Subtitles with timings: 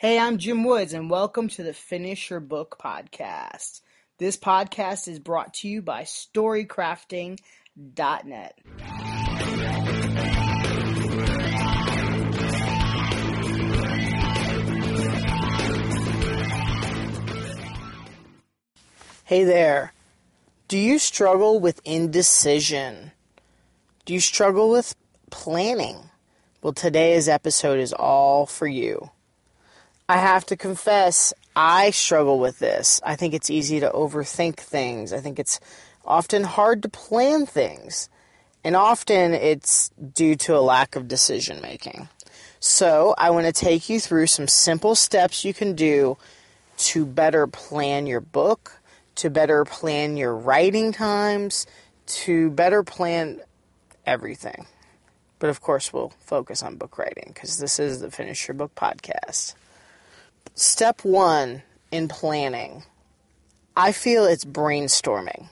[0.00, 3.80] Hey, I'm Jim Woods, and welcome to the Finish Your Book podcast.
[4.18, 8.58] This podcast is brought to you by StoryCrafting.net.
[19.24, 19.92] Hey there.
[20.68, 23.10] Do you struggle with indecision?
[24.04, 24.94] Do you struggle with
[25.32, 25.96] planning?
[26.62, 29.10] Well, today's episode is all for you.
[30.08, 33.00] I have to confess, I struggle with this.
[33.04, 35.12] I think it's easy to overthink things.
[35.12, 35.60] I think it's
[36.04, 38.08] often hard to plan things.
[38.64, 42.08] And often it's due to a lack of decision making.
[42.60, 46.18] So, I want to take you through some simple steps you can do
[46.78, 48.78] to better plan your book
[49.18, 51.66] to better plan your writing times,
[52.06, 53.40] to better plan
[54.06, 54.66] everything.
[55.40, 58.76] But of course, we'll focus on book writing because this is the Finish Your Book
[58.76, 59.54] podcast.
[60.58, 61.62] Step one
[61.92, 62.82] in planning
[63.76, 65.46] I feel it's brainstorming.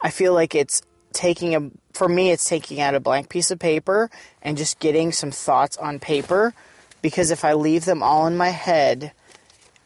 [0.00, 3.60] I feel like it's taking a, for me, it's taking out a blank piece of
[3.60, 4.10] paper
[4.42, 6.52] and just getting some thoughts on paper
[7.00, 9.12] because if I leave them all in my head,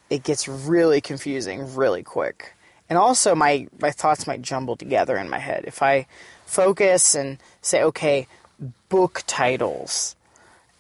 [0.08, 2.54] it gets really confusing really quick.
[2.88, 5.64] And also, my, my thoughts might jumble together in my head.
[5.66, 6.06] If I
[6.46, 8.28] focus and say, okay,
[8.88, 10.16] book titles,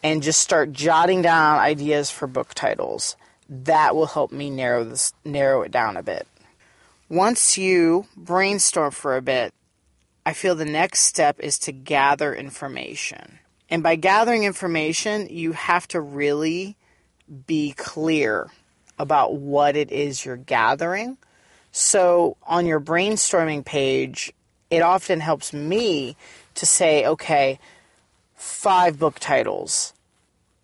[0.02, 3.16] and just start jotting down ideas for book titles,
[3.48, 6.26] that will help me narrow this narrow it down a bit.
[7.08, 9.52] Once you brainstorm for a bit,
[10.24, 13.40] I feel the next step is to gather information.
[13.68, 16.76] And by gathering information, you have to really
[17.46, 18.48] be clear
[18.98, 21.16] about what it is you're gathering.
[21.72, 24.32] So on your brainstorming page,
[24.70, 26.16] it often helps me
[26.56, 27.58] to say, okay,
[28.40, 29.92] five book titles,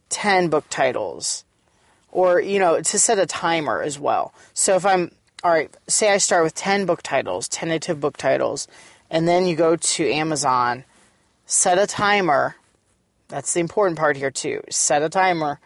[0.09, 1.45] 10 book titles,
[2.11, 4.33] or, you know, to set a timer as well.
[4.55, 5.13] So if I'm,
[5.45, 8.67] all right, say I start with 10 book titles, tentative book titles,
[9.11, 10.85] and then you go to Amazon,
[11.45, 12.57] set a timer.
[13.29, 14.63] That's the important part here, too.
[14.71, 15.61] Set a timer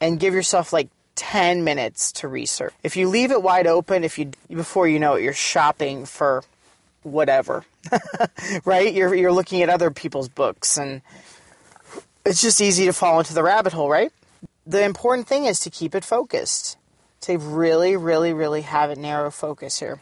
[0.00, 2.72] and give yourself like 10 minutes to research.
[2.84, 6.44] If you leave it wide open, if you before you know it, you're shopping for
[7.02, 7.64] whatever,
[8.64, 8.94] right?
[8.94, 11.02] You're you're looking at other people's books, and
[12.28, 14.12] it's just easy to fall into the rabbit hole, right?
[14.66, 16.76] The important thing is to keep it focused.
[17.22, 19.98] To really, really, really have a narrow focus here.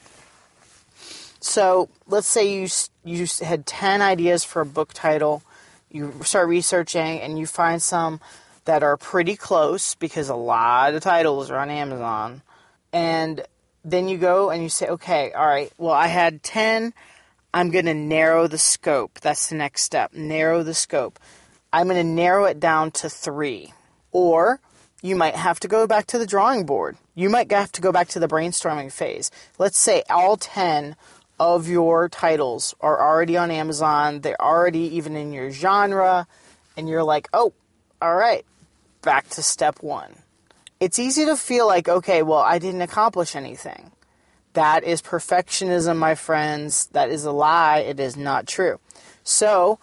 [1.40, 2.68] So let's say you
[3.04, 5.42] you had 10 ideas for a book title.
[5.90, 8.20] You start researching and you find some
[8.66, 12.42] that are pretty close because a lot of titles are on Amazon.
[12.92, 13.42] And
[13.84, 16.92] then you go and you say, okay, all right, well, I had 10.
[17.54, 19.20] I'm going to narrow the scope.
[19.20, 20.12] That's the next step.
[20.12, 21.18] Narrow the scope.
[21.76, 23.74] I'm going to narrow it down to three.
[24.10, 24.60] Or
[25.02, 26.96] you might have to go back to the drawing board.
[27.14, 29.30] You might have to go back to the brainstorming phase.
[29.58, 30.96] Let's say all 10
[31.38, 36.26] of your titles are already on Amazon, they're already even in your genre,
[36.78, 37.52] and you're like, oh,
[38.00, 38.46] all right,
[39.02, 40.14] back to step one.
[40.80, 43.92] It's easy to feel like, okay, well, I didn't accomplish anything.
[44.54, 46.86] That is perfectionism, my friends.
[46.92, 47.80] That is a lie.
[47.80, 48.80] It is not true.
[49.24, 49.78] So,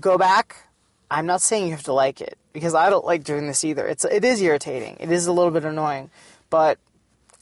[0.00, 0.65] go back.
[1.10, 3.86] I'm not saying you have to like it because I don't like doing this either.
[3.86, 4.96] It's it is irritating.
[4.98, 6.10] It is a little bit annoying,
[6.50, 6.78] but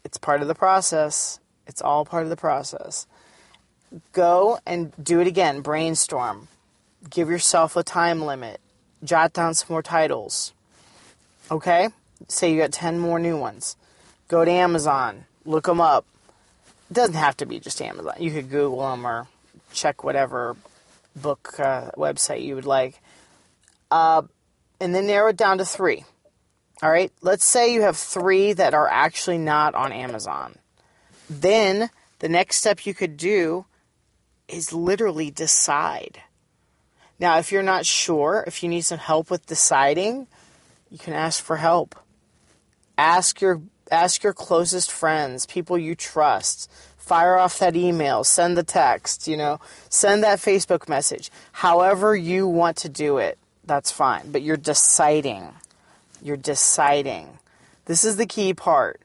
[0.05, 1.41] it's part of the process.
[1.67, 3.07] It's all part of the process.
[4.13, 5.61] Go and do it again.
[5.61, 6.49] Brainstorm.
[7.09, 8.61] Give yourself a time limit.
[9.03, 10.53] Jot down some more titles.
[11.51, 11.89] Okay?
[12.29, 13.77] Say you got 10 more new ones.
[14.29, 16.07] Go to Amazon, look them up.
[16.91, 18.15] It doesn't have to be just Amazon.
[18.19, 19.27] You could Google them or
[19.73, 20.57] check whatever
[21.15, 23.01] book uh, website you would like.
[23.95, 24.23] Uh,
[24.81, 26.05] and then narrow it down to three.
[26.83, 27.13] All right?
[27.23, 30.57] Let's say you have three that are actually not on Amazon.
[31.31, 33.67] Then the next step you could do
[34.49, 36.21] is literally decide.
[37.21, 40.27] Now, if you're not sure, if you need some help with deciding,
[40.91, 41.95] you can ask for help.
[42.99, 46.69] Ask your ask your closest friends, people you trust.
[46.97, 51.31] Fire off that email, send the text, you know, send that Facebook message.
[51.53, 54.31] However you want to do it, that's fine.
[54.31, 55.53] But you're deciding.
[56.23, 57.39] You're deciding.
[57.87, 59.01] This is the key part.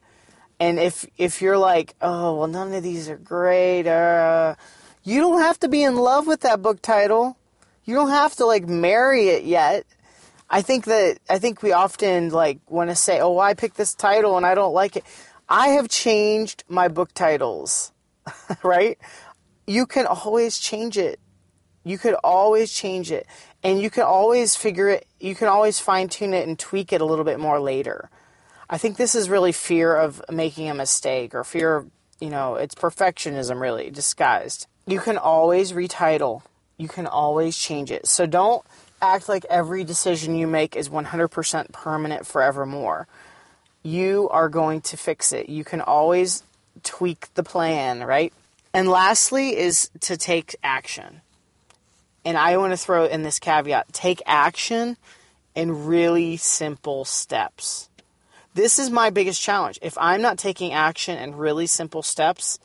[0.58, 4.54] And if if you're like, oh well, none of these are great, uh,
[5.02, 7.36] you don't have to be in love with that book title.
[7.84, 9.86] You don't have to like marry it yet.
[10.50, 13.94] I think that I think we often like want to say, "Oh, I picked this
[13.94, 15.04] title and I don't like it."
[15.48, 17.92] I have changed my book titles,
[18.62, 18.98] right?
[19.66, 21.18] You can always change it.
[21.82, 23.26] You could always change it,
[23.62, 25.06] and you can always figure it.
[25.18, 28.08] You can always fine tune it and tweak it a little bit more later.
[28.68, 31.90] I think this is really fear of making a mistake or fear of,
[32.20, 34.66] you know, it's perfectionism really disguised.
[34.86, 36.42] You can always retitle,
[36.78, 38.06] you can always change it.
[38.06, 38.64] So don't
[39.02, 43.08] act like every decision you make is 100% permanent forevermore.
[43.82, 45.48] You are going to fix it.
[45.48, 46.42] You can always
[46.82, 48.32] tweak the plan, right?
[48.72, 51.22] And lastly, is to take action.
[52.24, 54.96] And I want to throw in this caveat take action
[55.54, 57.88] in really simple steps.
[58.54, 59.78] This is my biggest challenge.
[59.80, 62.58] If I'm not taking action in really simple steps,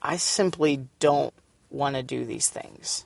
[0.00, 1.34] I simply don't
[1.70, 3.04] want to do these things.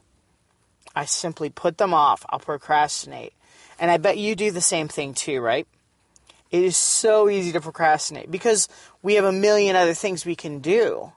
[0.95, 2.25] I simply put them off.
[2.31, 3.35] I'll procrastinate.
[3.79, 5.67] And I bet you do the same thing too, right?
[6.51, 8.69] It is so easy to procrastinate because
[9.03, 11.13] we have a million other things we can do.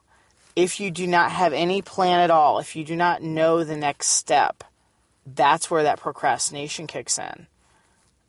[0.56, 3.78] If you do not have any plan at all, if you do not know the
[3.78, 4.64] next step,
[5.26, 7.48] that's where that procrastination kicks in.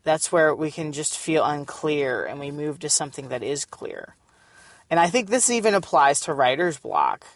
[0.02, 4.14] That's where we can just feel unclear and we move to something that is clear.
[4.88, 7.26] And I think this even applies to writer's block.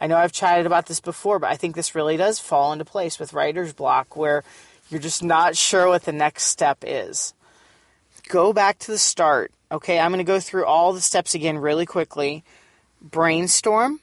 [0.00, 2.84] I know I've chatted about this before, but I think this really does fall into
[2.84, 4.44] place with writer's block where
[4.90, 7.32] you're just not sure what the next step is.
[8.28, 9.52] Go back to the start.
[9.70, 12.44] Okay, I'm going to go through all the steps again really quickly.
[13.00, 14.00] Brainstorm,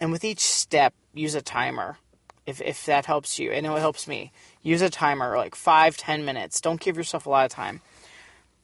[0.00, 1.98] and with each step, use a timer
[2.46, 3.52] if, if that helps you.
[3.52, 4.32] I know it helps me.
[4.62, 6.60] Use a timer, like five, ten minutes.
[6.60, 7.80] Don't give yourself a lot of time.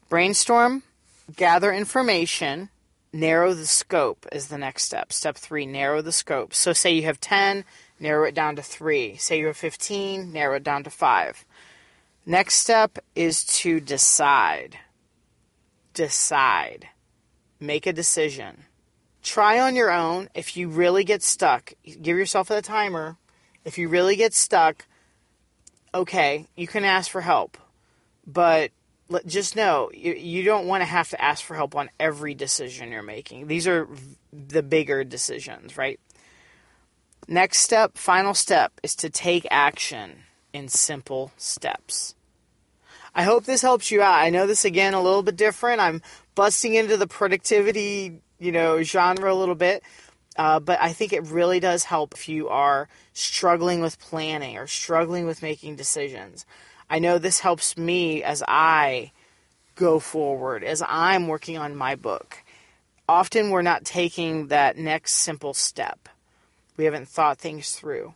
[0.09, 0.83] Brainstorm,
[1.35, 2.71] gather information,
[3.13, 5.13] narrow the scope is the next step.
[5.13, 6.55] Step three, narrow the scope.
[6.55, 7.65] So, say you have 10,
[7.99, 9.17] narrow it down to three.
[9.17, 11.45] Say you have 15, narrow it down to five.
[12.25, 14.79] Next step is to decide.
[15.95, 16.89] Decide.
[17.61, 18.65] Make a decision.
[19.27, 20.29] Try on your own.
[20.37, 23.17] If you really get stuck, give yourself a timer.
[23.65, 24.87] If you really get stuck,
[25.93, 27.59] okay, you can ask for help.
[28.25, 28.71] But
[29.27, 32.93] just know you, you don't want to have to ask for help on every decision
[32.93, 33.49] you're making.
[33.49, 33.89] These are
[34.33, 35.99] the bigger decisions, right?
[37.27, 42.15] Next step, final step, is to take action in simple steps.
[43.13, 44.21] I hope this helps you out.
[44.21, 45.81] I know this again a little bit different.
[45.81, 46.01] I'm
[46.37, 49.83] busting into the productivity, you know, genre a little bit.
[50.37, 54.67] Uh, but I think it really does help if you are struggling with planning or
[54.67, 56.45] struggling with making decisions.
[56.91, 59.13] I know this helps me as I
[59.75, 62.43] go forward, as I'm working on my book.
[63.09, 66.09] Often we're not taking that next simple step.
[66.77, 68.15] We haven't thought things through.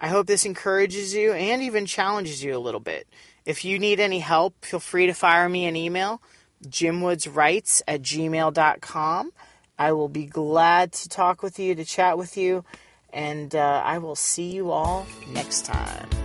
[0.00, 3.06] I hope this encourages you and even challenges you a little bit.
[3.44, 6.20] If you need any help, feel free to fire me an email,
[6.62, 9.32] jimwoodswrites at gmail.com.
[9.78, 12.64] I will be glad to talk with you, to chat with you,
[13.12, 16.21] and uh, I will see you all next time.